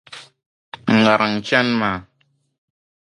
[0.93, 1.99] N ŋariŋ n chani maa!”.